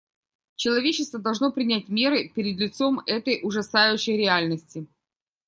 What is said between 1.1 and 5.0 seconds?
должно принять меры перед лицом этой ужасающей реальности.